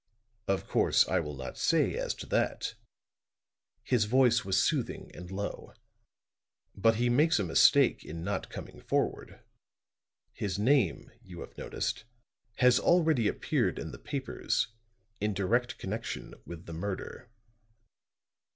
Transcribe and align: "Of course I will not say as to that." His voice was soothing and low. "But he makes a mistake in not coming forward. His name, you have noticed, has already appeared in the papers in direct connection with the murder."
"Of 0.47 0.67
course 0.67 1.07
I 1.07 1.19
will 1.19 1.35
not 1.35 1.59
say 1.59 1.93
as 1.95 2.15
to 2.15 2.25
that." 2.25 2.73
His 3.83 4.05
voice 4.05 4.43
was 4.43 4.59
soothing 4.59 5.11
and 5.13 5.29
low. 5.29 5.73
"But 6.73 6.95
he 6.95 7.07
makes 7.07 7.37
a 7.37 7.43
mistake 7.43 8.03
in 8.03 8.23
not 8.23 8.49
coming 8.49 8.81
forward. 8.81 9.41
His 10.33 10.57
name, 10.57 11.11
you 11.21 11.41
have 11.41 11.55
noticed, 11.55 12.05
has 12.55 12.79
already 12.79 13.27
appeared 13.27 13.77
in 13.77 13.91
the 13.91 13.99
papers 13.99 14.69
in 15.19 15.35
direct 15.35 15.77
connection 15.77 16.33
with 16.47 16.65
the 16.65 16.73
murder." 16.73 17.29